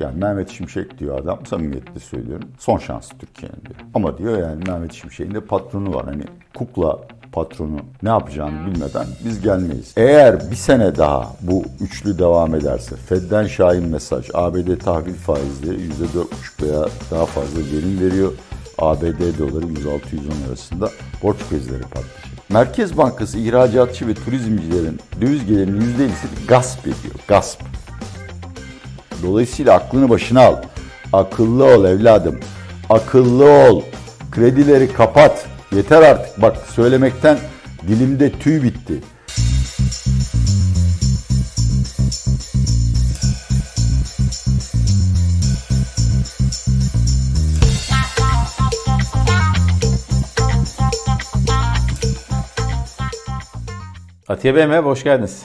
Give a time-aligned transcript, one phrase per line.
[0.00, 2.48] Yani Mehmet Şimşek diyor adam samimiyetle söylüyorum.
[2.58, 3.80] Son şans Türkiye'nin diyor.
[3.94, 6.04] Ama diyor yani Mehmet Şimşek'in de patronu var.
[6.04, 6.22] Hani
[6.54, 6.98] kukla
[7.32, 9.92] patronu ne yapacağını bilmeden biz gelmeyiz.
[9.96, 16.62] Eğer bir sene daha bu üçlü devam ederse Fed'den şahin mesaj ABD tahvil faizleri %4,5
[16.62, 18.32] veya daha fazla geri veriyor.
[18.78, 19.98] ABD doları 106-110
[20.48, 20.90] arasında
[21.22, 22.30] borç krizleri patlayacak.
[22.48, 27.14] Merkez Bankası ihracatçı ve turizmcilerin döviz gelirinin %50'sini gasp ediyor.
[27.28, 27.60] Gasp.
[29.22, 30.56] Dolayısıyla aklını başına al.
[31.12, 32.40] Akıllı ol evladım.
[32.88, 33.82] Akıllı ol.
[34.30, 35.46] Kredileri kapat.
[35.72, 36.42] Yeter artık.
[36.42, 37.38] Bak söylemekten
[37.88, 39.00] dilimde tüy bitti.
[54.28, 55.42] Atiye Bey merhaba, hoş geldiniz.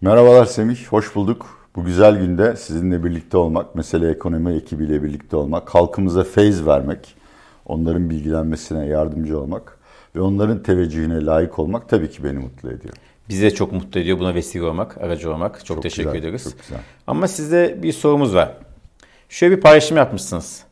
[0.00, 1.59] Merhabalar Semih, hoş bulduk.
[1.76, 7.14] Bu güzel günde sizinle birlikte olmak, mesele ekonomi ekibiyle birlikte olmak, halkımıza feyz vermek,
[7.66, 9.78] onların bilgilenmesine yardımcı olmak
[10.16, 12.94] ve onların teveccühüne layık olmak tabii ki beni mutlu ediyor.
[13.28, 15.58] Bizi de çok mutlu ediyor buna vesile olmak, aracı olmak.
[15.58, 16.44] Çok, Çok teşekkür güzel, ederiz.
[16.44, 16.78] çok güzel.
[17.06, 18.56] Ama size bir sorumuz var.
[19.28, 20.64] Şöyle bir paylaşım yapmışsınız.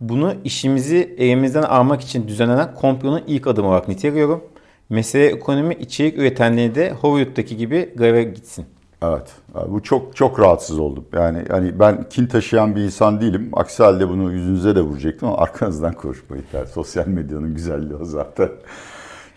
[0.00, 4.44] Bunu işimizi elimizden almak için düzenlenen komplonun ilk adımı olarak niteliyorum.
[4.88, 8.66] Mesele ekonomi içerik üretenleri de Hollywood'daki gibi greve gitsin.
[9.08, 9.32] Evet,
[9.68, 11.04] bu çok çok rahatsız oldum.
[11.12, 13.50] Yani hani ben kin taşıyan bir insan değilim.
[13.52, 16.44] Aksi halde bunu yüzünüze de vuracaktım ama arkanızdan konuşmayın.
[16.52, 18.48] Yani sosyal medyanın güzelliği o zaten.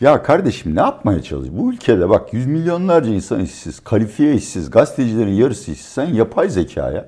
[0.01, 1.57] Ya kardeşim ne yapmaya çalışıyor?
[1.57, 5.87] Bu ülkede bak yüz milyonlarca insan işsiz, kalifiye işsiz, gazetecilerin yarısı işsiz.
[5.87, 7.05] Sen yapay zekaya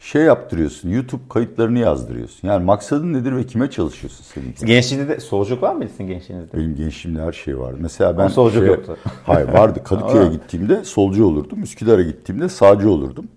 [0.00, 2.48] şey yaptırıyorsun, YouTube kayıtlarını yazdırıyorsun.
[2.48, 4.54] Yani maksadın nedir ve kime çalışıyorsun senin?
[4.68, 6.56] Gençliğinde de solculuk var mıydı sizin gençliğinizde?
[6.56, 7.76] Benim gençliğimde her şey vardı.
[7.80, 8.96] Mesela ben Ama solculuk yoktu.
[9.24, 9.80] Hayır vardı.
[9.84, 11.62] Kadıköy'e gittiğimde solcu olurdum.
[11.62, 13.28] Üsküdar'a gittiğimde sağcı olurdum.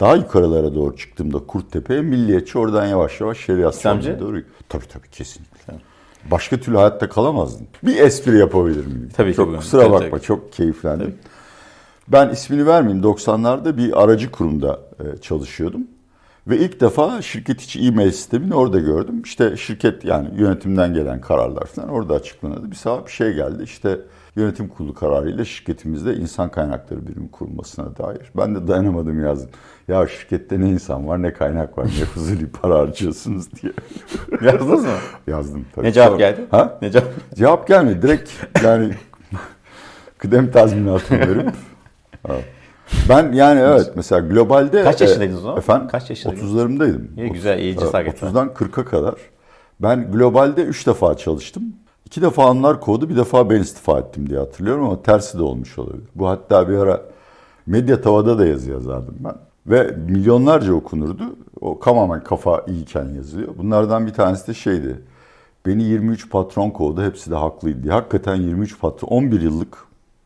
[0.00, 4.06] Daha yukarılara doğru çıktığımda Kurttepe'ye milliyetçi oradan yavaş yavaş şeriat İslamcı?
[4.08, 4.42] savunmaya doğru.
[4.68, 5.74] Tabii tabii kesinlikle.
[6.30, 7.66] Başka türlü hayatta kalamazdın.
[7.82, 9.08] Bir espri yapabilir miyim?
[9.16, 9.60] Tabii ki Çok buyurun.
[9.60, 10.20] kusura Tabii, bakma tabii.
[10.26, 11.14] çok keyiflendim.
[12.08, 13.04] Ben ismini vermeyeyim.
[13.04, 15.86] 90'larda bir aracı kurumda e, çalışıyordum.
[16.46, 19.22] Ve ilk defa şirket içi e-mail sistemini orada gördüm.
[19.24, 22.70] İşte şirket yani yönetimden gelen kararlar falan orada açıklanıyordu.
[22.70, 23.62] Bir sabah bir şey geldi.
[23.62, 23.98] İşte
[24.36, 28.30] yönetim kurulu kararıyla şirketimizde insan kaynakları birimi kurulmasına dair.
[28.36, 29.50] Ben de dayanamadım yazdım.
[29.88, 33.72] Ya şirkette ne insan var ne kaynak var ne huzurlu para harcıyorsunuz diye.
[34.52, 34.90] Yazdınız mı?
[35.26, 35.86] Yazdım tabii.
[35.86, 36.40] Ne cevap Sonra- geldi?
[36.50, 36.78] Ha?
[36.82, 37.08] Ne cevap?
[37.34, 38.02] Cevap gelmedi.
[38.02, 38.30] Direkt
[38.64, 38.94] yani
[40.18, 41.50] kıdem tazminatı verip.
[42.28, 42.44] Evet.
[43.08, 44.82] Ben yani evet mesela globalde...
[44.82, 45.58] Kaç e, yaşındaydınız o zaman?
[45.58, 45.88] Efendim?
[45.88, 46.52] Kaç yaşındaydınız?
[46.52, 47.20] 30'larımdaydım.
[47.20, 48.22] İyi, güzel, iyi cesaret.
[48.22, 49.14] 30'dan 40'a kadar.
[49.80, 51.62] Ben globalde 3 defa çalıştım.
[52.06, 55.78] İki defa onlar kovdu, bir defa ben istifa ettim diye hatırlıyorum ama tersi de olmuş
[55.78, 56.08] olabilir.
[56.14, 57.00] Bu hatta bir ara
[57.66, 59.34] Medya Tava'da da yazı yazardım ben.
[59.66, 61.22] Ve milyonlarca okunurdu.
[61.60, 63.48] O tamamen kafa iyiyken yazılıyor.
[63.58, 65.00] Bunlardan bir tanesi de şeydi.
[65.66, 67.92] Beni 23 patron kovdu, hepsi de haklıydı diye.
[67.92, 69.78] Hakikaten 23 patron, 11 yıllık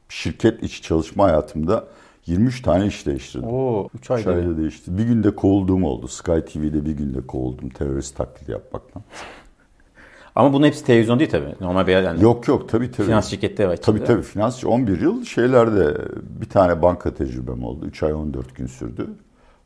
[0.09, 1.85] şirket içi çalışma hayatımda
[2.27, 3.49] 23 tane iş değiştirdim.
[3.49, 4.31] Oo, 3 Üç ayda.
[4.31, 4.37] bir.
[4.37, 4.99] ayda değişti.
[4.99, 6.09] Bir günde kovulduğum oldu.
[6.09, 9.03] Sky TV'de bir günde kovuldum terörist taklidi yapmaktan.
[10.35, 11.55] Ama bunun hepsi televizyon değil tabii.
[11.61, 12.23] Normal bir yani.
[12.23, 13.07] Yok yok tabii tabii.
[13.07, 13.77] Finans şirketleri var.
[13.77, 15.97] Tabii tabii finans 11 yıl şeylerde
[16.41, 17.87] bir tane banka tecrübem oldu.
[17.87, 19.07] 3 ay 14 gün sürdü.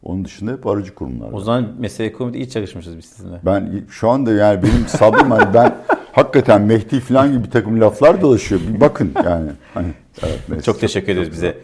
[0.02, 1.32] Onun dışında hep aracı kurumlar.
[1.32, 3.40] O zaman mesele ekonomide iyi çalışmışız biz sizinle.
[3.44, 5.76] Ben şu anda yani benim sabrım hani ben
[6.12, 8.60] hakikaten Mehdi falan gibi bir takım laflar dolaşıyor.
[8.74, 9.50] Bir bakın yani.
[9.74, 10.62] Hani, evet, neyse.
[10.62, 11.58] Çok teşekkür ederiz bize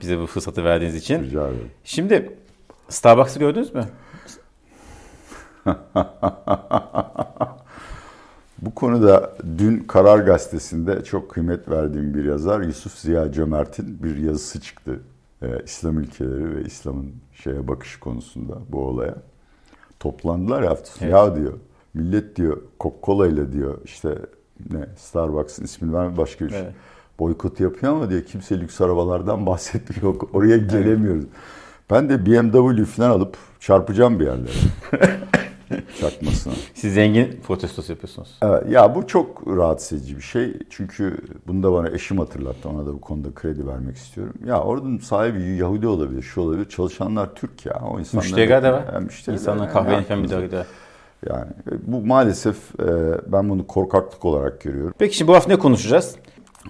[0.00, 1.22] bize bu fırsatı verdiğiniz için.
[1.22, 1.70] Rica ederim.
[1.84, 2.36] Şimdi
[2.88, 3.84] Starbucks'ı gördünüz mü?
[8.62, 14.60] Bu konuda dün Karar Gazetesi'nde çok kıymet verdiğim bir yazar Yusuf Ziya Cömert'in bir yazısı
[14.60, 15.00] çıktı.
[15.42, 19.14] Ee, İslam ülkeleri ve İslam'ın şeye bakış konusunda bu olaya.
[20.00, 20.90] Toplandılar hafta.
[21.00, 21.12] Evet.
[21.12, 21.52] Ya diyor
[21.98, 24.18] millet diyor Coca-Cola ile diyor işte
[24.70, 26.60] ne Starbucks'ın ismini verme başka bir şey.
[26.60, 26.72] Evet.
[27.18, 30.14] Boykot yapıyor ama diyor kimse lüks arabalardan bahsetmiyor.
[30.32, 31.24] Oraya gelemiyoruz.
[31.90, 34.52] Ben de BMW falan alıp çarpacağım bir yerlere.
[36.00, 36.54] Çakmasına.
[36.74, 38.38] Siz zengin protestosu yapıyorsunuz.
[38.42, 40.56] Evet, ya bu çok rahatsız edici bir şey.
[40.70, 42.68] Çünkü bunu da bana eşim hatırlattı.
[42.68, 44.34] Ona da bu konuda kredi vermek istiyorum.
[44.46, 46.68] Ya oradan sahibi Yahudi olabilir, şu olabilir.
[46.68, 47.80] Çalışanlar Türk ya.
[47.92, 48.84] O insanlar Müşteriler de var.
[48.92, 50.64] Yani müşteriler İnsanlar yani kahve falan bir daha gidiyor.
[51.28, 52.86] Yani e, bu maalesef e,
[53.26, 54.94] ben bunu korkaklık olarak görüyorum.
[54.98, 56.16] Peki şimdi bu hafta ne konuşacağız?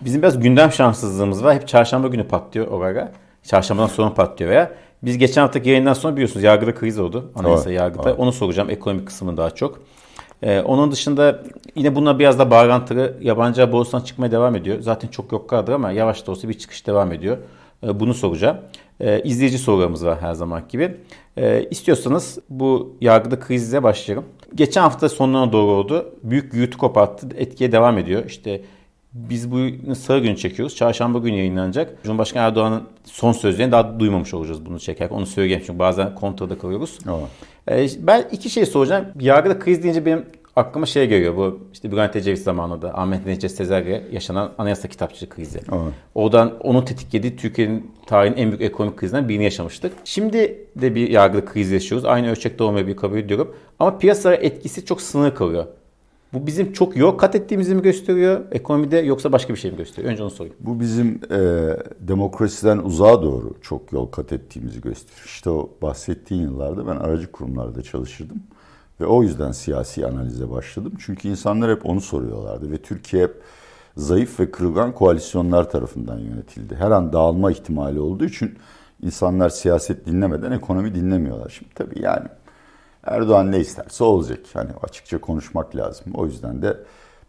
[0.05, 1.55] Bizim biraz gündem şanssızlığımız var.
[1.55, 3.12] Hep çarşamba günü patlıyor o ara.
[3.43, 4.73] Çarşambadan sonra patlıyor veya
[5.03, 7.31] biz geçen haftaki yayından sonra biliyorsunuz yargıda kriz oldu.
[7.35, 8.09] Anayasa Evet, yargıda.
[8.11, 8.19] evet.
[8.21, 9.79] Onu soracağım ekonomik kısmını daha çok.
[10.43, 11.43] Ee, onun dışında
[11.75, 14.81] yine bununla biraz da bağlantılı yabancı borsadan çıkmaya devam ediyor.
[14.81, 17.37] Zaten çok yok kaldı ama yavaş da olsa bir çıkış devam ediyor.
[17.87, 18.56] E, bunu soracağım.
[19.00, 20.97] E, izleyici sorularımız var her zaman gibi.
[21.37, 24.25] E, istiyorsanız bu yargıda krizle başlayalım.
[24.55, 26.15] Geçen hafta sonlarına doğru oldu.
[26.23, 27.29] Büyük gürültü koparttı.
[27.37, 28.25] Etkiye devam ediyor.
[28.27, 28.61] İşte
[29.12, 30.77] biz bu salı günü çekiyoruz.
[30.77, 32.03] Çarşamba günü yayınlanacak.
[32.05, 35.17] Cumhurbaşkanı Erdoğan'ın son sözlerini daha duymamış olacağız bunu çekerken.
[35.17, 36.99] Onu söyleyeyim çünkü bazen kontrada kalıyoruz.
[37.69, 37.99] Evet.
[38.01, 39.06] Ben iki şey soracağım.
[39.21, 40.27] Yargıda kriz deyince benim
[40.58, 41.37] aklıma şey geliyor.
[41.37, 45.58] Bu işte Bülent Ecevit zamanında Ahmet Necdet Sezer'e yaşanan anayasa kitapçı krizi.
[45.58, 45.93] Evet.
[46.14, 47.37] Oradan onu tetikledi.
[47.37, 49.93] Türkiye'nin tarihinin en büyük ekonomik krizinden birini yaşamıştık.
[50.05, 52.05] Şimdi de bir yargıda kriz yaşıyoruz.
[52.05, 53.55] Aynı ölçekte olmayı bir kabul ediyorum.
[53.78, 55.66] Ama piyasaya etkisi çok sınırlı kalıyor.
[56.32, 60.12] Bu bizim çok yok kat ettiğimizi mi gösteriyor ekonomide yoksa başka bir şey mi gösteriyor?
[60.12, 60.56] Önce onu sorayım.
[60.60, 61.38] Bu bizim e,
[62.00, 65.26] demokrasiden uzağa doğru çok yol kat ettiğimizi gösteriyor.
[65.26, 68.43] İşte o bahsettiğin yıllarda ben aracı kurumlarda çalışırdım.
[69.00, 70.93] Ve o yüzden siyasi analize başladım.
[70.99, 73.43] Çünkü insanlar hep onu soruyorlardı ve Türkiye hep
[73.97, 76.77] zayıf ve kırılgan koalisyonlar tarafından yönetildi.
[76.77, 78.59] Her an dağılma ihtimali olduğu için
[79.03, 81.49] insanlar siyaset dinlemeden ekonomi dinlemiyorlar.
[81.49, 82.29] Şimdi tabii yani
[83.05, 84.41] Erdoğan ne isterse olacak.
[84.53, 86.12] Hani açıkça konuşmak lazım.
[86.15, 86.77] O yüzden de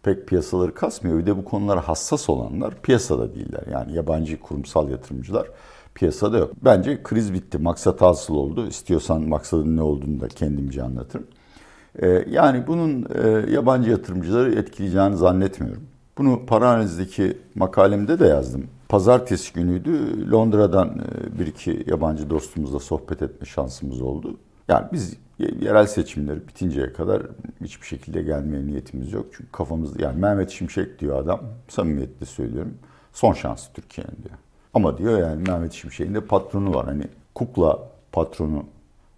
[0.04, 1.18] pek piyasaları kasmıyor.
[1.18, 3.64] Bir de bu konulara hassas olanlar piyasada değiller.
[3.72, 5.48] Yani yabancı kurumsal yatırımcılar
[5.96, 6.52] piyasada yok.
[6.62, 7.58] Bence kriz bitti.
[7.58, 8.68] Maksat hasıl oldu.
[8.68, 11.28] İstiyorsan maksadın ne olduğunu da kendimce anlatırım.
[11.96, 15.84] Ee, yani bunun e, yabancı yatırımcıları etkileyeceğini zannetmiyorum.
[16.18, 18.68] Bunu para analizdeki makalemde de yazdım.
[18.90, 20.32] Pazartesi günüydü.
[20.32, 24.38] Londra'dan e, bir iki yabancı dostumuzla sohbet etme şansımız oldu.
[24.68, 27.22] Yani biz yerel seçimleri bitinceye kadar
[27.62, 29.26] hiçbir şekilde gelmeye niyetimiz yok.
[29.32, 32.74] Çünkü kafamızda yani Mehmet Şimşek diyor adam samimiyetle söylüyorum.
[33.14, 34.36] Son şansı Türkiye'nin diyor.
[34.74, 36.86] Ama diyor yani Mehmet Şimşek'in de patronu var.
[36.86, 37.04] Hani
[37.36, 37.80] kukla
[38.12, 38.66] patronu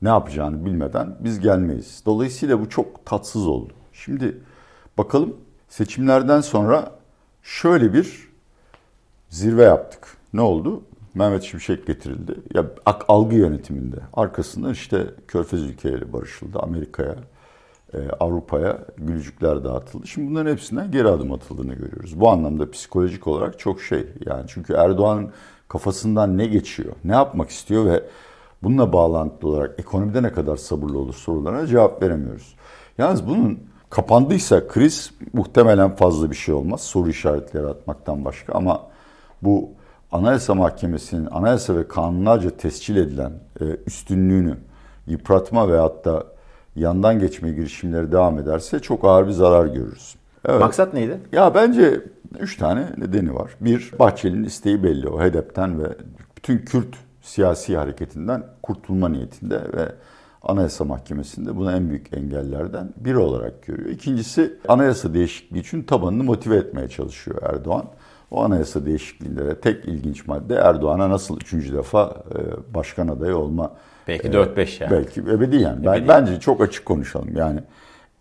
[0.02, 2.04] ne yapacağını bilmeden biz gelmeyiz.
[2.06, 3.74] Dolayısıyla bu çok tatsız oldu.
[3.94, 4.38] Şimdi
[4.98, 5.36] bakalım
[5.70, 6.92] seçimlerden sonra
[7.44, 8.30] şöyle bir
[9.30, 10.18] zirve yaptık.
[10.34, 10.84] Ne oldu?
[11.14, 12.36] Mehmet Şimşek getirildi.
[12.54, 12.66] Ya
[13.08, 13.96] algı yönetiminde.
[14.14, 16.60] Arkasından işte Körfez ülkeleri barışıldı.
[16.60, 17.16] Amerika'ya,
[17.94, 20.08] e, Avrupa'ya gülücükler dağıtıldı.
[20.08, 22.20] Şimdi bunların hepsinden geri adım atıldığını görüyoruz.
[22.20, 24.08] Bu anlamda psikolojik olarak çok şey.
[24.26, 25.32] Yani çünkü Erdoğan'ın
[25.68, 28.04] kafasından ne geçiyor, ne yapmak istiyor ve
[28.64, 32.56] bununla bağlantılı olarak ekonomide ne kadar sabırlı olur sorularına cevap veremiyoruz.
[32.98, 33.60] Yalnız bunun
[33.90, 36.82] kapandıysa kriz muhtemelen fazla bir şey olmaz.
[36.82, 38.82] Soru işaretleri atmaktan başka ama
[39.42, 39.70] bu
[40.12, 43.32] Anayasa Mahkemesi'nin anayasa ve kanunlarca tescil edilen
[43.62, 44.58] e, üstünlüğünü
[45.08, 46.24] yıpratma ve hatta
[46.76, 50.16] yandan geçme girişimleri devam ederse çok ağır bir zarar görürüz.
[50.46, 50.60] Evet.
[50.60, 51.20] Maksat neydi?
[51.32, 52.02] Ya bence
[52.40, 53.52] üç tane nedeni var.
[53.62, 55.88] Bir, Bahçeli'nin isteği belli o HEDEP'ten ve
[56.38, 59.92] bütün Kürt siyasi hareketinden kurtulma niyetinde ve
[60.44, 63.90] Anayasa Mahkemesi'nde buna en büyük engellerden biri olarak görüyor.
[63.90, 67.86] İkincisi anayasa değişikliği için tabanını motive etmeye çalışıyor Erdoğan.
[68.32, 73.72] O anayasa değişikliğinde tek ilginç madde Erdoğan'a nasıl üçüncü defa e, başkan adayı olma.
[74.08, 74.92] Belki e, 4-5 yani.
[74.92, 75.88] Belki ebedi yani.
[75.88, 76.08] Ebedi.
[76.08, 77.38] bence çok açık konuşalım.
[77.38, 77.60] Yani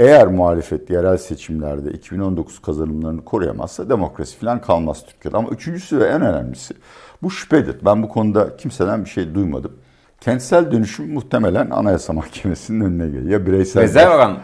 [0.00, 5.36] eğer muhalefet yerel seçimlerde 2019 kazanımlarını koruyamazsa demokrasi falan kalmaz Türkiye'de.
[5.36, 6.74] Ama üçüncüsü ve en önemlisi
[7.22, 7.76] bu şüphedir.
[7.84, 9.72] Ben bu konuda kimseden bir şey duymadım.
[10.20, 13.30] Kentsel dönüşüm muhtemelen Anayasa Mahkemesi'nin önüne geliyor.
[13.40, 13.82] Ya bireysel...
[13.82, 14.38] Rezerv alan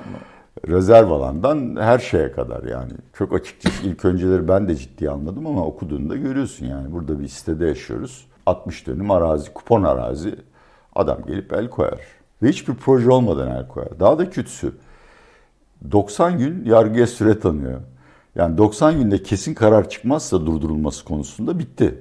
[0.68, 2.92] rezerv alandan her şeye kadar yani.
[3.12, 6.92] Çok açıkçası ilk önceleri ben de ciddiye almadım ama okuduğunda görüyorsun yani.
[6.92, 8.26] Burada bir sitede yaşıyoruz.
[8.46, 10.34] 60 dönüm arazi, kupon arazi.
[10.94, 12.00] Adam gelip el koyar.
[12.42, 14.00] Ve hiçbir proje olmadan el koyar.
[14.00, 14.72] Daha da kötüsü
[15.90, 17.80] 90 gün yargıya süre tanıyor.
[18.34, 21.94] Yani 90 günde kesin karar çıkmazsa durdurulması konusunda bitti.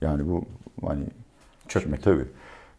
[0.00, 0.44] Yani bu
[0.86, 1.04] hani
[1.68, 2.02] çökmek.
[2.02, 2.24] Tabii.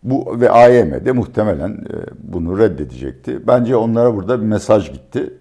[0.03, 3.47] Bu ve AYM de muhtemelen e, bunu reddedecekti.
[3.47, 5.33] Bence onlara burada bir mesaj gitti.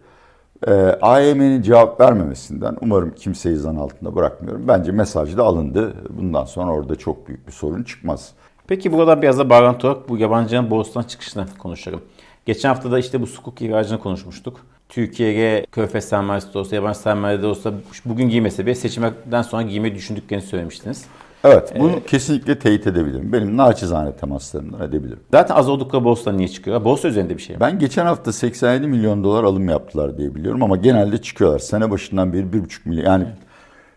[0.66, 0.72] E,
[1.02, 4.68] AYM'nin cevap vermemesinden umarım kimseyi zan altında bırakmıyorum.
[4.68, 5.94] Bence mesaj da alındı.
[6.10, 8.32] Bundan sonra orada çok büyük bir sorun çıkmaz.
[8.66, 12.00] Peki buradan biraz da bağlantı olarak bu yabancının borsadan çıkışını konuşalım.
[12.46, 14.60] Geçen hafta da işte bu sukuk ihracını konuşmuştuk.
[14.88, 17.72] Türkiye'ye körfez sermayesi de olsa, yabancı sermaye de olsa
[18.04, 21.04] bugün giymese bile seçimden sonra giymeyi düşündüklerini söylemiştiniz.
[21.44, 23.32] Evet, bunu ee, kesinlikle teyit edebilirim.
[23.32, 25.20] Benim naçizane temaslarımdan edebilirim.
[25.30, 26.84] Zaten az oldukları borsa niye çıkıyor?
[26.84, 27.60] Borsa üzerinde bir şey mi?
[27.60, 31.58] Ben geçen hafta 87 milyon dolar alım yaptılar diye biliyorum ama genelde çıkıyorlar.
[31.58, 33.36] Sene başından beri 1,5 milyon yani evet.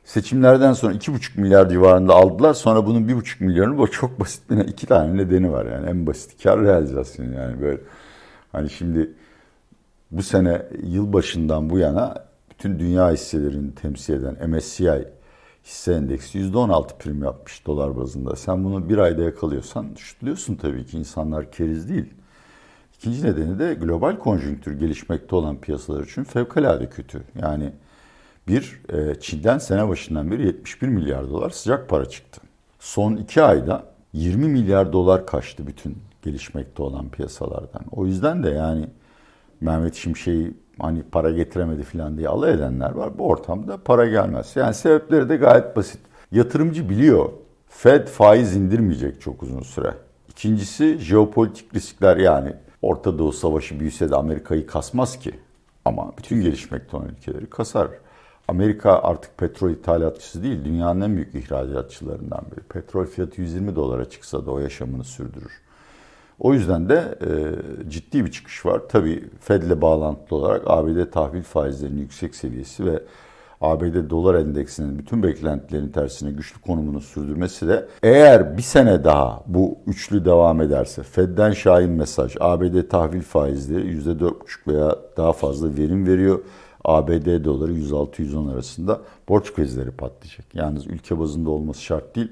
[0.03, 2.53] seçimlerden sonra 2,5 milyar civarında aldılar.
[2.53, 5.89] Sonra bunun 1,5 milyonu bu çok basit bir iki tane nedeni var yani.
[5.89, 7.79] En basit kar realizasyonu yani böyle.
[8.57, 9.13] Hani şimdi
[10.11, 15.07] bu sene yılbaşından bu yana bütün dünya hisselerini temsil eden MSCI
[15.63, 18.35] hisse endeksi %16 prim yapmış dolar bazında.
[18.35, 22.13] Sen bunu bir ayda yakalıyorsan şutluyorsun tabii ki insanlar keriz değil.
[22.97, 27.23] İkinci nedeni de global konjonktür gelişmekte olan piyasalar için fevkalade kötü.
[27.41, 27.73] Yani
[28.47, 32.41] bir, e, Çin'den sene başından beri 71 milyar dolar sıcak para çıktı.
[32.79, 37.81] Son iki ayda 20 milyar dolar kaçtı bütün gelişmekte olan piyasalardan.
[37.91, 38.87] O yüzden de yani
[39.61, 43.17] Mehmet Şimşek'i hani para getiremedi falan diye alay edenler var.
[43.17, 44.51] Bu ortamda para gelmez.
[44.55, 45.99] Yani sebepleri de gayet basit.
[46.31, 47.29] Yatırımcı biliyor.
[47.67, 49.93] Fed faiz indirmeyecek çok uzun süre.
[50.29, 55.31] İkincisi jeopolitik riskler yani Orta Doğu Savaşı büyüse de Amerika'yı kasmaz ki.
[55.85, 57.87] Ama bütün gelişmekte olan ülkeleri kasar.
[58.47, 62.59] Amerika artık petrol ithalatçısı değil, dünyanın en büyük ihracatçılarından biri.
[62.59, 65.66] Petrol fiyatı 120 dolara çıksa da o yaşamını sürdürür.
[66.39, 67.29] O yüzden de e,
[67.89, 68.81] ciddi bir çıkış var.
[68.89, 73.03] Tabii Fed'le bağlantılı olarak ABD tahvil faizlerinin yüksek seviyesi ve
[73.61, 79.77] ABD dolar endeksinin bütün beklentilerin tersine güçlü konumunu sürdürmesi de eğer bir sene daha bu
[79.87, 84.33] üçlü devam ederse Fed'den şahin mesaj ABD tahvil faizleri %4,5
[84.67, 86.39] veya daha fazla verim veriyor.
[86.85, 90.55] ABD doları 106-110 arasında borç krizleri patlayacak.
[90.55, 92.31] Yalnız ülke bazında olması şart değil.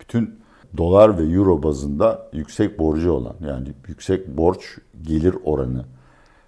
[0.00, 0.43] Bütün
[0.76, 5.84] dolar ve euro bazında yüksek borcu olan yani yüksek borç gelir oranı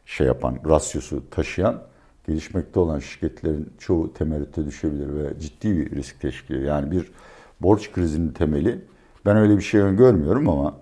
[0.06, 1.82] şey yapan, rasyosu taşıyan
[2.26, 6.68] gelişmekte olan şirketlerin çoğu temerrüte düşebilir ve ciddi bir risk teşkil ediyor.
[6.68, 7.10] Yani bir
[7.60, 8.80] borç krizinin temeli,
[9.26, 10.74] ben öyle bir şey görmüyorum ama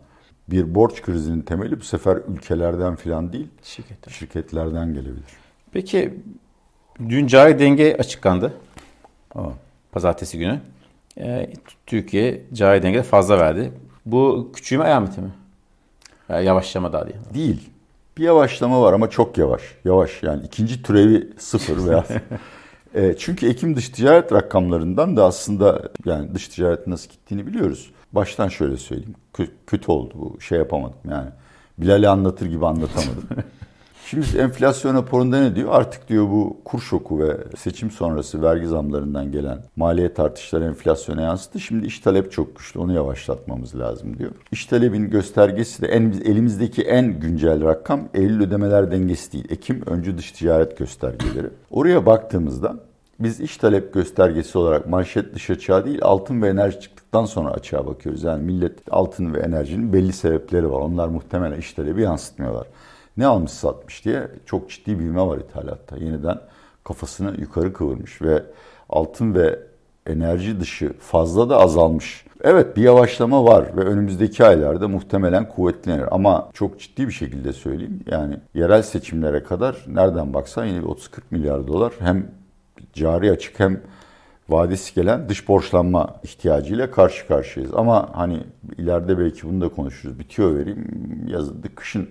[0.51, 4.13] bir borç krizinin temeli bu sefer ülkelerden falan değil, Şirketler.
[4.13, 5.25] şirketlerden gelebilir.
[5.73, 6.15] Peki
[7.09, 8.53] dün cari denge açıklandı.
[9.35, 9.49] Aa.
[9.93, 10.61] Pazartesi günü.
[11.19, 11.51] Ee,
[11.87, 13.73] Türkiye cari denge fazla verdi.
[14.07, 15.31] Bu küçülme alameti mi?
[16.29, 17.17] Yani yavaşlama daha diye.
[17.35, 17.71] Değil.
[18.19, 19.63] Bir yavaşlama var ama çok yavaş.
[19.85, 22.05] Yavaş yani ikinci türevi sıfır veya
[22.95, 27.91] e, çünkü Ekim dış ticaret rakamlarından da aslında yani dış ticaret nasıl gittiğini biliyoruz.
[28.13, 29.15] Baştan şöyle söyleyeyim.
[29.35, 30.41] Kö- kötü oldu bu.
[30.41, 31.29] Şey yapamadım yani.
[31.79, 33.29] Bilal'i anlatır gibi anlatamadım.
[34.07, 35.69] Şimdi enflasyon raporunda ne diyor?
[35.73, 41.61] Artık diyor bu kur şoku ve seçim sonrası vergi zamlarından gelen maliyet artışları enflasyona yansıdı.
[41.61, 42.81] Şimdi iş talep çok güçlü.
[42.81, 44.31] Onu yavaşlatmamız lazım diyor.
[44.53, 49.45] İş talebin göstergesi de en, elimizdeki en güncel rakam Eylül ödemeler dengesi değil.
[49.51, 51.51] Ekim öncü dış ticaret göstergeleri.
[51.71, 52.77] Oraya baktığımızda
[53.21, 57.87] biz iş talep göstergesi olarak manşet dış açığa değil altın ve enerji çıktıktan sonra açığa
[57.87, 58.23] bakıyoruz.
[58.23, 60.81] Yani millet altın ve enerjinin belli sebepleri var.
[60.81, 62.67] Onlar muhtemelen iş talebi yansıtmıyorlar
[63.17, 65.97] ne almış satmış diye çok ciddi büyüme var ithalatta.
[65.97, 66.39] Yeniden
[66.85, 68.43] kafasını yukarı kıvırmış ve
[68.89, 69.59] altın ve
[70.07, 72.25] enerji dışı fazla da azalmış.
[72.43, 78.01] Evet bir yavaşlama var ve önümüzdeki aylarda muhtemelen kuvvetlenir ama çok ciddi bir şekilde söyleyeyim.
[78.11, 82.27] Yani yerel seçimlere kadar nereden baksan yine 30-40 milyar dolar hem
[82.93, 83.81] cari açık hem
[84.49, 87.75] vadesi gelen dış borçlanma ihtiyacıyla karşı karşıyayız.
[87.75, 88.41] Ama hani
[88.79, 90.19] ileride belki bunu da konuşuruz.
[90.19, 90.87] Bitiyor vereyim
[91.27, 92.09] yazıldı kışın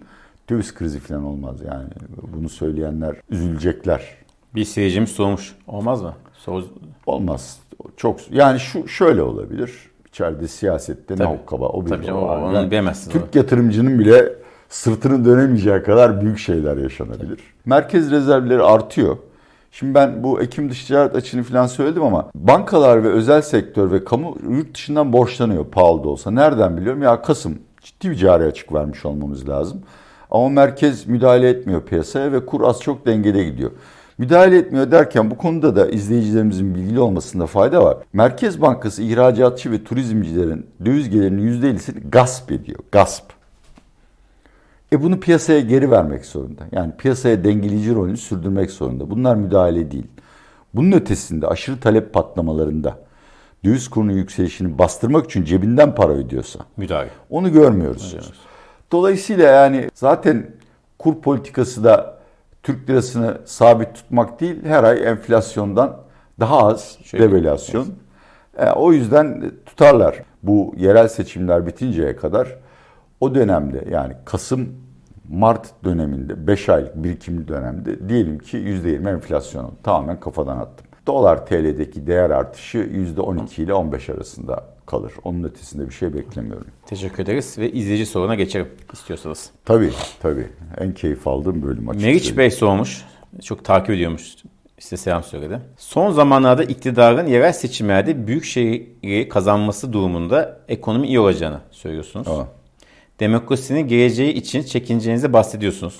[0.49, 1.89] döviz krizi falan olmaz yani.
[2.33, 4.03] Bunu söyleyenler üzülecekler.
[4.55, 5.55] Bir seyircimiz sormuş.
[5.67, 6.13] Olmaz mı?
[6.33, 6.63] Sor...
[7.05, 7.59] Olmaz.
[7.97, 9.71] Çok yani şu şöyle olabilir.
[10.07, 11.19] İçeride siyasette Tabii.
[11.19, 13.11] ne hokkaba o bir Tabii canım, onu yani bilemezsin.
[13.11, 14.33] Türk yatırımcının bile
[14.69, 17.35] sırtını dönemeyeceği kadar büyük şeyler yaşanabilir.
[17.35, 17.41] Tabii.
[17.65, 19.17] Merkez rezervleri artıyor.
[19.71, 24.03] Şimdi ben bu Ekim dış ticaret açını falan söyledim ama bankalar ve özel sektör ve
[24.03, 26.31] kamu yurt dışından borçlanıyor pahalı da olsa.
[26.31, 27.01] Nereden biliyorum?
[27.01, 29.81] Ya Kasım ciddi bir cari açık vermiş olmamız lazım.
[30.33, 33.71] Ama merkez müdahale etmiyor piyasaya ve kur az çok dengede gidiyor.
[34.17, 37.97] Müdahale etmiyor derken bu konuda da izleyicilerimizin bilgili olmasında fayda var.
[38.13, 42.79] Merkez Bankası ihracatçı ve turizmcilerin döviz gelirinin %50'sini gasp ediyor.
[42.91, 43.23] Gasp.
[44.93, 46.61] E bunu piyasaya geri vermek zorunda.
[46.71, 49.09] Yani piyasaya dengeleyici rolünü sürdürmek zorunda.
[49.09, 50.07] Bunlar müdahale değil.
[50.73, 52.99] Bunun ötesinde aşırı talep patlamalarında
[53.65, 57.09] döviz kurunun yükselişini bastırmak için cebinden para ödüyorsa müdahale.
[57.29, 58.11] Onu görmüyoruz.
[58.11, 58.52] görmüyoruz.
[58.93, 60.47] Dolayısıyla yani zaten
[60.99, 62.17] kur politikası da
[62.63, 65.97] Türk lirasını sabit tutmak değil, her ay enflasyondan
[66.39, 67.87] daha az Şöyle, devalüasyon.
[68.57, 70.23] E, o yüzden tutarlar.
[70.43, 72.55] Bu yerel seçimler bitinceye kadar
[73.19, 74.69] o dönemde yani Kasım
[75.29, 80.87] Mart döneminde 5 aylık birikimli dönemde diyelim ki %20 enflasyonu tamamen kafadan attım.
[81.07, 85.13] Dolar TL'deki değer artışı %12 ile 15 arasında kalır.
[85.23, 86.67] Onun ötesinde bir şey beklemiyorum.
[86.85, 89.49] Teşekkür ederiz ve izleyici soruna geçelim istiyorsanız.
[89.65, 90.47] Tabii tabii.
[90.77, 92.07] En keyif aldığım bölüm açıkçası.
[92.07, 93.05] Meriç Bey sormuş.
[93.43, 94.35] Çok takip ediyormuş.
[94.79, 95.59] Size selam söyledi.
[95.77, 102.27] Son zamanlarda iktidarın yerel seçimlerde büyük şehri kazanması durumunda ekonomi iyi olacağını söylüyorsunuz.
[102.27, 102.47] Aa.
[103.19, 105.99] Demokrasinin geleceği için çekineceğinizi bahsediyorsunuz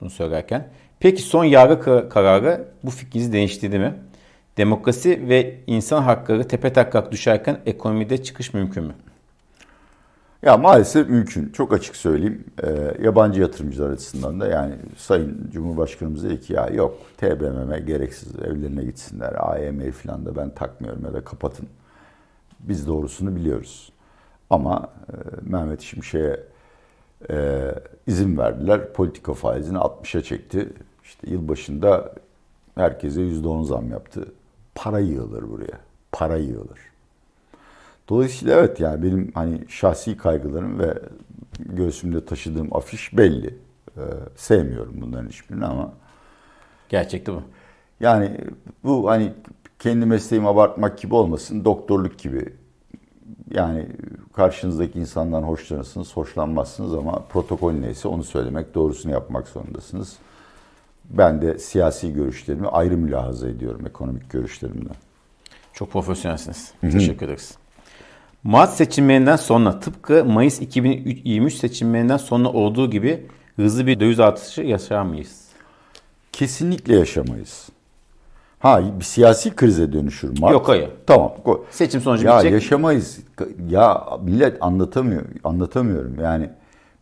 [0.00, 0.68] bunu söylerken.
[1.00, 3.94] Peki son yargı kararı bu fikrinizi değiştirdi mi?
[4.56, 8.94] Demokrasi ve insan hakları tepe taklak düşerken ekonomide çıkış mümkün mü?
[10.42, 11.50] Ya maalesef mümkün.
[11.52, 12.44] Çok açık söyleyeyim.
[12.62, 18.84] E, yabancı yatırımcılar açısından da yani Sayın Cumhurbaşkanımız dedi ki ya yok TBMM gereksiz evlerine
[18.84, 19.34] gitsinler.
[19.38, 21.68] AYM falan da ben takmıyorum ya da kapatın.
[22.60, 23.92] Biz doğrusunu biliyoruz.
[24.50, 26.40] Ama e, Mehmet Şimşek'e
[27.30, 27.68] e,
[28.06, 28.92] izin verdiler.
[28.92, 30.68] Politika faizini 60'a çekti.
[31.04, 32.14] İşte yılbaşında
[32.74, 34.26] herkese %10 zam yaptı.
[34.74, 35.80] Para yığılır buraya.
[36.12, 36.78] Para yığılır.
[38.08, 40.94] Dolayısıyla evet yani benim hani şahsi kaygılarım ve
[41.58, 43.54] göğsümde taşıdığım afiş belli.
[43.96, 44.00] Ee,
[44.36, 45.92] sevmiyorum bunların hiçbirini ama
[46.88, 47.42] Gerçekte bu.
[48.00, 48.38] yani
[48.84, 49.32] bu hani
[49.78, 52.52] kendi mesleğimi abartmak gibi olmasın, doktorluk gibi.
[53.50, 53.88] Yani
[54.32, 60.16] karşınızdaki insandan hoşlanırsınız, hoşlanmazsınız ama protokol neyse onu söylemek, doğrusunu yapmak zorundasınız.
[61.10, 64.94] Ben de siyasi görüşlerimi ayrı mülahaza ediyorum ekonomik görüşlerimden.
[65.72, 66.72] Çok profesyonelsiniz.
[66.80, 67.54] Teşekkür ederiz.
[68.44, 75.02] Mart seçimlerinden sonra tıpkı Mayıs 2023 seçimlerinden sonra olduğu gibi hızlı bir döviz artışı yaşar
[75.02, 75.42] mıyız?
[76.32, 77.68] Kesinlikle yaşamayız.
[78.58, 80.52] Ha bir siyasi krize dönüşür Mart.
[80.52, 80.90] Yok, hayır.
[81.06, 81.32] Tamam.
[81.70, 82.52] Seçim sonucu Ya bitecek.
[82.52, 83.18] yaşamayız.
[83.68, 85.22] Ya millet anlatamıyor.
[85.44, 86.16] Anlatamıyorum.
[86.22, 86.50] Yani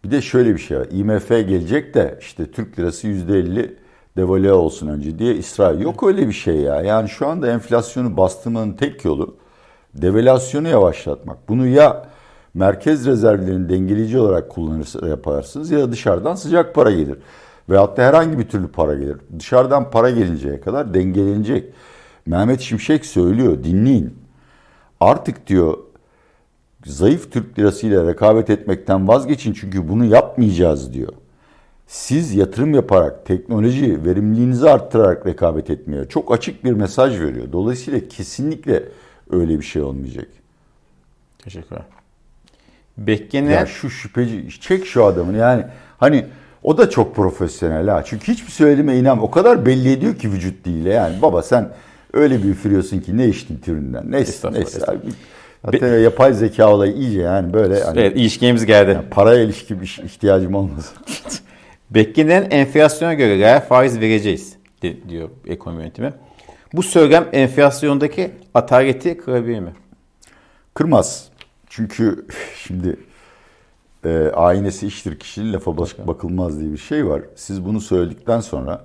[0.05, 0.87] bir de şöyle bir şey var.
[0.91, 3.75] IMF gelecek de işte Türk lirası %50
[4.17, 5.81] devalüe olsun önce diye İsrail.
[5.81, 6.81] Yok öyle bir şey ya.
[6.81, 9.37] Yani şu anda enflasyonu bastırmanın tek yolu
[9.95, 11.49] devalüasyonu yavaşlatmak.
[11.49, 12.07] Bunu ya
[12.55, 17.19] merkez rezervlerini dengeleyici olarak kullanırsa yaparsınız ya da dışarıdan sıcak para gelir.
[17.69, 19.17] Veyahut da herhangi bir türlü para gelir.
[19.39, 21.75] Dışarıdan para gelinceye kadar dengelenecek.
[22.27, 24.19] Mehmet Şimşek söylüyor dinleyin.
[25.01, 25.79] Artık diyor
[26.85, 31.13] zayıf Türk lirasıyla rekabet etmekten vazgeçin çünkü bunu yapmayacağız diyor.
[31.91, 37.53] Siz yatırım yaparak, teknoloji, verimliliğinizi arttırarak rekabet etmeye çok açık bir mesaj veriyor.
[37.53, 38.83] Dolayısıyla kesinlikle
[39.31, 40.29] öyle bir şey olmayacak.
[41.39, 41.83] Teşekkürler.
[42.99, 45.65] Beklenen Ya şu şüpheci, çek şu adamın yani
[45.99, 46.27] hani
[46.63, 48.03] o da çok profesyonel ha.
[48.05, 51.23] Çünkü hiçbir söylediğime inan o kadar belli ediyor ki vücut diliyle yani.
[51.23, 51.69] Baba sen
[52.13, 54.11] öyle bir üfürüyorsun ki ne içtin türünden.
[54.11, 55.19] Neyse, Estağfurullah, neyse.
[55.63, 59.01] Hatta yapay zeka olayı iyice yani böyle hani evet, ilişkimiz geldi.
[59.11, 60.93] paraya ilişki bir ihtiyacım olmaz.
[61.91, 66.13] Beklenen enflasyona göre reel faiz vereceğiz di- diyor ekonomi yönetimi.
[66.73, 69.73] Bu söylem enflasyondaki ataleti kırabilir mi?
[70.75, 71.29] Kırmaz.
[71.67, 72.97] Çünkü şimdi
[74.05, 77.23] e, aynesi iştir kişinin lafa bak- bakılmaz diye bir şey var.
[77.37, 78.85] Siz bunu söyledikten sonra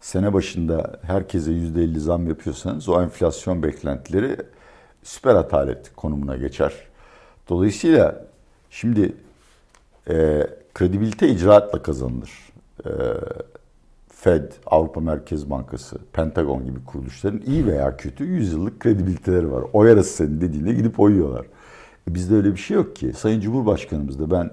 [0.00, 4.36] sene başında herkese %50 zam yapıyorsanız o enflasyon beklentileri
[5.02, 6.72] süper atalet konumuna geçer.
[7.48, 8.24] Dolayısıyla
[8.70, 9.12] şimdi
[10.10, 12.30] e, kredibilite icraatla kazanılır.
[12.86, 12.90] E,
[14.08, 19.64] Fed, Avrupa Merkez Bankası, Pentagon gibi kuruluşların iyi veya kötü 100 yıllık kredibiliteleri var.
[19.72, 21.46] O yarası senin dediğinde gidip oyuyorlar.
[22.10, 23.12] E bizde öyle bir şey yok ki.
[23.12, 24.50] Sayın Cumhurbaşkanımız da ben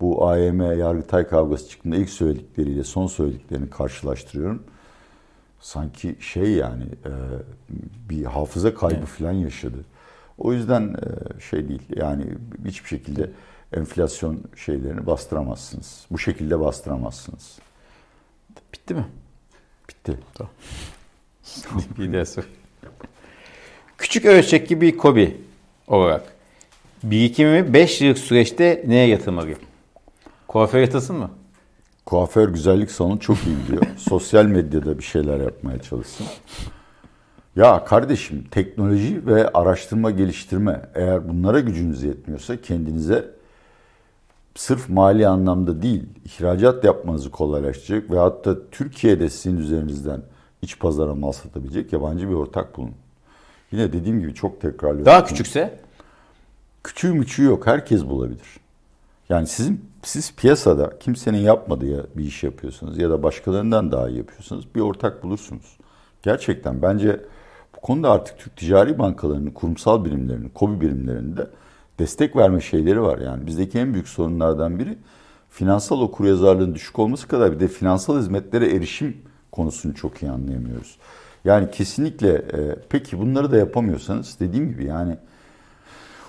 [0.00, 4.62] bu AYM Yargıtay kavgası çıktığında ilk söyledikleriyle son söylediklerini karşılaştırıyorum.
[5.60, 7.12] Sanki şey yani e,
[8.10, 9.84] bir hafıza kaybı falan yaşadı.
[10.38, 12.24] O yüzden e, şey değil yani
[12.64, 13.30] hiçbir şekilde
[13.72, 16.06] enflasyon şeylerini bastıramazsınız.
[16.10, 17.58] Bu şekilde bastıramazsınız.
[18.72, 19.04] Bitti mi?
[19.88, 20.18] Bitti.
[22.24, 22.44] sor.
[23.98, 25.40] Küçük ölçekli bir kobi
[25.86, 26.22] olarak
[27.02, 29.58] birikimimi 5 yıllık süreçte neye yatırmalıyım?
[30.48, 31.30] Kuaför yatılsın mı?
[32.06, 33.82] Kuaför güzellik salonu çok iyi biliyor.
[33.96, 36.26] Sosyal medyada bir şeyler yapmaya çalışsın.
[37.56, 43.37] Ya kardeşim teknoloji ve araştırma geliştirme eğer bunlara gücünüz yetmiyorsa kendinize
[44.58, 50.22] sırf mali anlamda değil ihracat yapmanızı kolaylaştıracak ve hatta Türkiye'de sizin üzerinizden
[50.62, 52.94] iç pazara mal satabilecek yabancı bir ortak bulun.
[53.72, 55.06] Yine dediğim gibi çok tekrarlıyorum.
[55.06, 55.80] Daha küçükse
[56.84, 57.66] Küçüğü müçüğü yok.
[57.66, 58.60] Herkes bulabilir.
[59.28, 64.74] Yani sizin siz piyasada kimsenin yapmadığı bir iş yapıyorsunuz ya da başkalarından daha iyi yapıyorsunuz.
[64.74, 65.76] Bir ortak bulursunuz.
[66.22, 67.20] Gerçekten bence
[67.76, 71.46] bu konuda artık Türk ticari bankalarının, kurumsal birimlerinin, kobi birimlerinde
[71.98, 73.18] destek verme şeyleri var.
[73.18, 74.98] Yani bizdeki en büyük sorunlardan biri
[75.50, 79.16] finansal okuryazarlığın düşük olması kadar bir de finansal hizmetlere erişim
[79.52, 80.98] konusunu çok iyi anlayamıyoruz.
[81.44, 85.16] Yani kesinlikle e, peki bunları da yapamıyorsanız dediğim gibi yani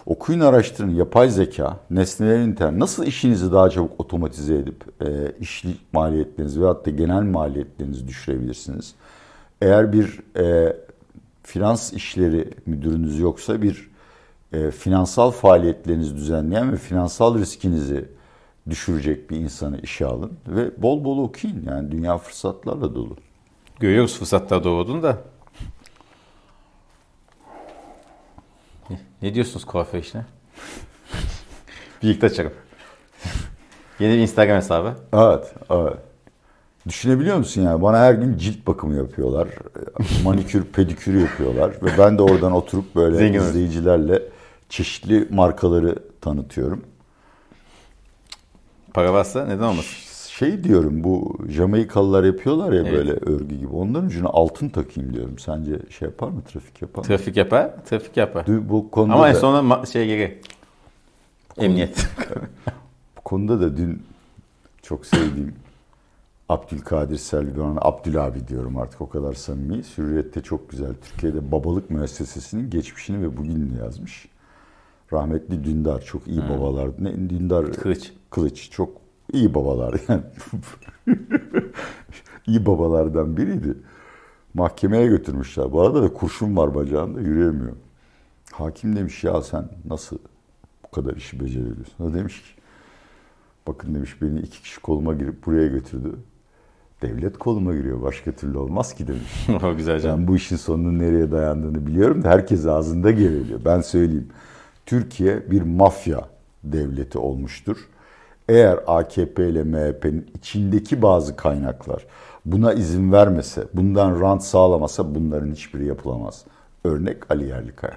[0.10, 6.62] Okuyun araştırın yapay zeka, nesnelerin internet nasıl işinizi daha çabuk otomatize edip e, iş maliyetlerinizi
[6.62, 8.96] veyahut da genel maliyetlerinizi düşürebilirsiniz.
[9.62, 10.76] Eğer bir e,
[11.44, 13.90] finans işleri müdürünüz yoksa bir
[14.54, 18.06] e, finansal faaliyetlerinizi düzenleyen ve finansal riskinizi
[18.70, 21.64] düşürecek bir insanı işe alın ve bol bol okuyun.
[21.68, 23.18] Yani dünya fırsatlarla dolu.
[23.80, 25.18] görüyoruz fırsatlar doğduğunu da.
[28.90, 30.26] Ne- Ne diyorsunuz kuaför işine?
[32.04, 32.52] Birlikte açalım.
[34.00, 34.94] Yeni bir Instagram hesabı.
[35.14, 35.98] Evet, evet.
[36.88, 37.82] Düşünebiliyor musun yani?
[37.82, 39.48] Bana her gün cilt bakımı yapıyorlar.
[40.24, 41.72] Manikür, pedikür yapıyorlar.
[41.84, 44.22] Ve ben de oradan oturup böyle Zengin izleyicilerle
[44.70, 46.84] çeşitli markaları tanıtıyorum.
[48.94, 49.96] Para varsa neden olmasın?
[50.30, 52.92] Şey diyorum bu Jamaikalılar yapıyorlar ya Evet.
[52.94, 53.68] böyle örgü gibi.
[53.76, 55.40] Onların ucuna altın takayım diyorum.
[55.40, 57.08] Sence şey yapar mı trafik yapar mı?
[57.08, 58.46] Trafik yapar, trafik yapar.
[58.46, 60.42] Dü- Bu konuda Ama en da, sonunda ma- şey geri.
[61.58, 62.08] Emniyet.
[63.18, 64.04] bu konuda da dün
[64.82, 65.56] çok sevdiğim
[66.50, 69.82] Abdülkadir Selvi ona Abdül abi diyorum artık o kadar samimi.
[69.98, 74.28] Hürriyet'te çok güzel Türkiye'de babalık müessesesinin geçmişini ve bugününü yazmış.
[75.14, 76.90] Rahmetli Dündar çok iyi babalar.
[77.00, 78.14] Ne Dündar Kılıç.
[78.30, 78.90] Kılıç çok
[79.34, 80.24] iyi babalar yani.
[82.48, 83.78] iyi babalardan biriydi.
[84.54, 85.72] Mahkemeye götürmüşler.
[85.72, 87.76] Bu arada da kurşun var bacağında yürüyemiyor.
[88.52, 90.18] Hakim demiş ya sen nasıl
[90.86, 92.06] bu kadar işi becerebiliyorsun?
[92.06, 92.62] O demiş ki
[93.68, 96.16] bakın demiş beni iki kişi koluma girip buraya götürdü.
[97.02, 99.48] Devlet koluma giriyor başka türlü olmaz ki demiş.
[99.78, 100.20] güzel canım.
[100.20, 103.60] Ben bu işin sonunun nereye dayandığını biliyorum da herkes ağzında geveliyor.
[103.66, 104.28] Ben söyleyeyim.
[104.90, 106.22] Türkiye bir mafya
[106.64, 107.78] devleti olmuştur.
[108.50, 112.06] Eğer AKP ile MHP'nin içindeki bazı kaynaklar
[112.46, 116.44] buna izin vermese, bundan rant sağlamasa bunların hiçbiri yapılamaz.
[116.84, 117.94] Örnek Ali Yerlikaya.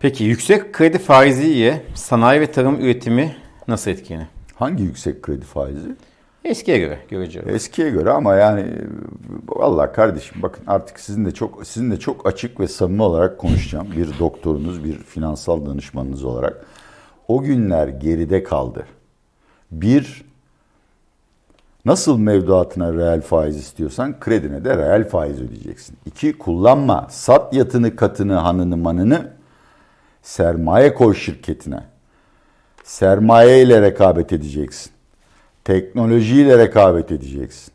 [0.00, 3.36] Peki yüksek kredi faizi ile sanayi ve tarım üretimi
[3.68, 4.28] nasıl etkileniyor?
[4.54, 5.96] Hangi yüksek kredi faizi?
[6.44, 7.40] Eskiye göre görece.
[7.40, 8.66] Eskiye göre ama yani
[9.48, 13.88] vallahi kardeşim bakın artık sizin de çok sizinle çok açık ve samimi olarak konuşacağım.
[13.96, 16.66] Bir doktorunuz, bir finansal danışmanınız olarak.
[17.28, 18.86] O günler geride kaldı.
[19.70, 20.24] Bir
[21.84, 25.96] nasıl mevduatına reel faiz istiyorsan kredine de reel faiz ödeyeceksin.
[26.06, 27.06] İki kullanma.
[27.10, 29.32] Sat yatını, katını, hanını, manını
[30.22, 31.84] sermaye koy şirketine.
[32.84, 34.92] Sermaye ile rekabet edeceksin.
[35.64, 37.72] Teknolojiyle rekabet edeceksin.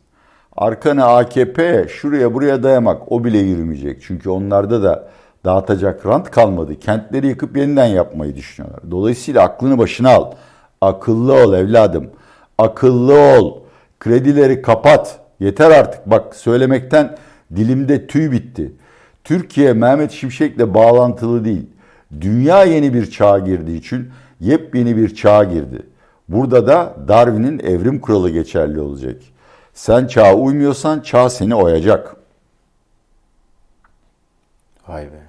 [0.56, 4.02] Arkanı AKP şuraya buraya dayamak o bile yürümeyecek.
[4.02, 5.08] Çünkü onlarda da
[5.44, 6.78] dağıtacak rant kalmadı.
[6.78, 8.90] Kentleri yıkıp yeniden yapmayı düşünüyorlar.
[8.90, 10.32] Dolayısıyla aklını başına al.
[10.80, 12.10] Akıllı ol evladım.
[12.58, 13.58] Akıllı ol.
[14.00, 15.20] Kredileri kapat.
[15.40, 16.06] Yeter artık.
[16.06, 17.16] Bak söylemekten
[17.56, 18.72] dilimde tüy bitti.
[19.24, 21.66] Türkiye Mehmet Şimşek'le bağlantılı değil.
[22.20, 25.82] Dünya yeni bir çağa girdiği için yepyeni bir çağa girdi.
[26.28, 29.16] Burada da Darwin'in evrim kuralı geçerli olacak.
[29.74, 32.16] Sen çağa uymuyorsan çağ seni oyacak.
[34.88, 35.20] Vay be.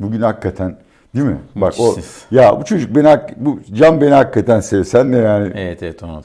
[0.00, 0.76] Bugün hakikaten
[1.14, 1.38] değil mi?
[1.54, 1.96] Bak o
[2.30, 4.84] ya bu çocuk beni hak- bu can beni hakikaten sev.
[4.84, 6.22] Sen de yani Evet evet onu.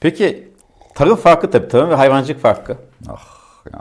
[0.00, 0.48] Peki
[0.94, 2.76] tarım farkı tabii tarım ve hayvancılık farkı.
[3.72, 3.80] ya,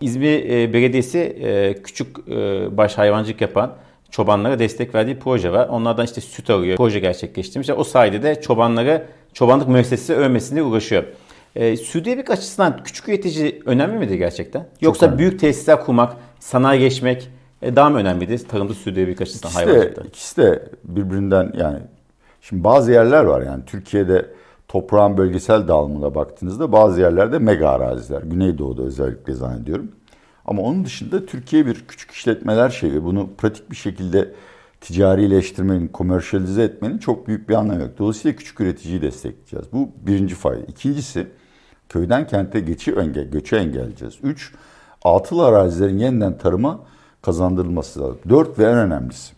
[0.00, 2.32] İzmir e, Belediyesi e, küçük e,
[2.76, 3.72] baş hayvancılık yapan
[4.10, 5.68] çobanlara destek verdiği proje var.
[5.68, 6.76] Onlardan işte süt arıyor.
[6.76, 7.70] Proje gerçekleştirmiş.
[7.70, 11.04] O sayede de çobanları çobanlık müessesesi övmesine uğraşıyor.
[11.56, 14.66] E, sürdürülebilirlik açısından küçük üretici önemli midir gerçekten?
[14.80, 15.18] Yoksa önemli.
[15.18, 17.30] büyük tesisler kurmak, sanayi geçmek
[17.62, 20.02] e, daha mı önemlidir tarımda sürdürülebilirlik açısından İkisi hayvancılıkta?
[20.02, 21.78] ikisi de birbirinden yani
[22.40, 24.26] şimdi bazı yerler var yani Türkiye'de
[24.68, 28.22] toprağın bölgesel dağılımına baktığınızda bazı yerlerde mega araziler.
[28.22, 29.92] Güneydoğu'da özellikle zannediyorum.
[30.50, 33.04] Ama onun dışında Türkiye bir küçük işletmeler şeyi.
[33.04, 34.32] Bunu pratik bir şekilde
[34.80, 37.90] ticarileştirmenin, komerşalize etmenin çok büyük bir anlamı yok.
[37.98, 39.66] Dolayısıyla küçük üreticiyi destekleyeceğiz.
[39.72, 40.60] Bu birinci fayda.
[40.68, 41.26] İkincisi
[41.88, 44.14] köyden kente geçi engel, göçü engelleyeceğiz.
[44.22, 44.52] Üç,
[45.04, 46.80] atıl arazilerin yeniden tarıma
[47.22, 48.18] kazandırılması lazım.
[48.28, 49.32] Dört ve en önemlisi.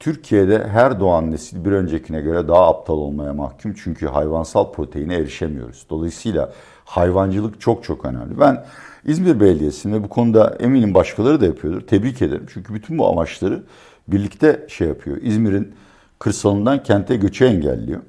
[0.00, 3.74] Türkiye'de her doğan nesil bir öncekine göre daha aptal olmaya mahkum.
[3.74, 5.86] Çünkü hayvansal proteine erişemiyoruz.
[5.90, 6.52] Dolayısıyla
[6.84, 8.40] hayvancılık çok çok önemli.
[8.40, 8.64] Ben
[9.06, 11.80] İzmir Belediyesi'nin ve bu konuda eminim başkaları da yapıyordur.
[11.80, 12.46] Tebrik ederim.
[12.52, 13.62] Çünkü bütün bu amaçları
[14.08, 15.16] birlikte şey yapıyor.
[15.22, 15.74] İzmir'in
[16.18, 18.00] kırsalından kente göçü engelliyor.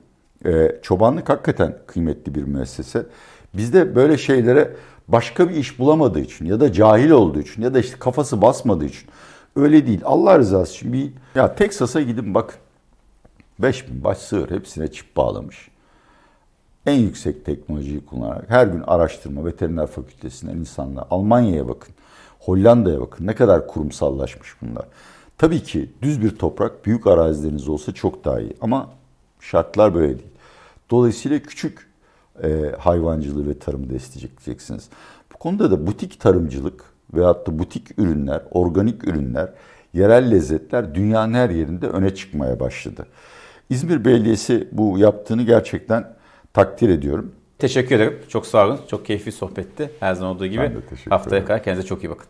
[0.45, 3.05] Ee, çobanlık hakikaten kıymetli bir müessese.
[3.53, 4.75] Bizde böyle şeylere
[5.07, 8.85] başka bir iş bulamadığı için ya da cahil olduğu için ya da işte kafası basmadığı
[8.85, 9.09] için
[9.55, 10.01] öyle değil.
[10.03, 12.59] Allah rızası için bir ya Teksas'a gidin bakın.
[13.59, 15.69] 5000 baş sığır hepsine çip bağlamış.
[16.87, 21.93] En yüksek teknolojiyi kullanarak her gün araştırma veteriner fakültesinden insanlar Almanya'ya bakın.
[22.39, 23.27] Hollanda'ya bakın.
[23.27, 24.85] Ne kadar kurumsallaşmış bunlar.
[25.37, 28.89] Tabii ki düz bir toprak büyük arazileriniz olsa çok daha iyi ama
[29.39, 30.29] şartlar böyle değil.
[30.89, 31.87] Dolayısıyla küçük
[32.43, 34.89] e, hayvancılığı ve tarımı destekleyeceksiniz.
[35.33, 39.49] Bu konuda da butik tarımcılık veyahut da butik ürünler, organik ürünler,
[39.93, 43.05] yerel lezzetler dünyanın her yerinde öne çıkmaya başladı.
[43.69, 46.16] İzmir Belediyesi bu yaptığını gerçekten
[46.57, 47.31] takdir ediyorum.
[47.59, 48.19] Teşekkür ederim.
[48.29, 48.79] Çok sağ olun.
[48.89, 49.91] Çok keyifli sohbetti.
[49.99, 50.71] Her zaman olduğu gibi.
[51.09, 52.27] Haftaya kadar kendinize çok iyi bakın.